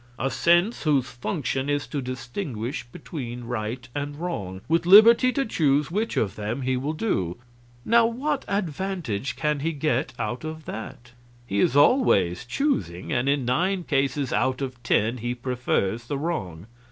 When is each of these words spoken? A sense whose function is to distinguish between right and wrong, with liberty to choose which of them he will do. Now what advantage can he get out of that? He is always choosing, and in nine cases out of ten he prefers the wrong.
A 0.17 0.31
sense 0.31 0.81
whose 0.81 1.05
function 1.05 1.69
is 1.69 1.85
to 1.85 2.01
distinguish 2.01 2.85
between 2.91 3.43
right 3.43 3.87
and 3.93 4.15
wrong, 4.15 4.61
with 4.67 4.87
liberty 4.87 5.31
to 5.33 5.45
choose 5.45 5.91
which 5.91 6.17
of 6.17 6.35
them 6.35 6.63
he 6.63 6.75
will 6.75 6.93
do. 6.93 7.37
Now 7.85 8.07
what 8.07 8.43
advantage 8.47 9.35
can 9.35 9.59
he 9.59 9.73
get 9.73 10.13
out 10.17 10.43
of 10.43 10.65
that? 10.65 11.11
He 11.45 11.59
is 11.59 11.75
always 11.75 12.45
choosing, 12.45 13.13
and 13.13 13.29
in 13.29 13.45
nine 13.45 13.83
cases 13.83 14.33
out 14.33 14.59
of 14.59 14.81
ten 14.81 15.17
he 15.17 15.35
prefers 15.35 16.05
the 16.07 16.17
wrong. 16.17 16.65